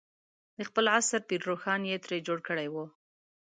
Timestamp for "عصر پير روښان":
0.97-1.81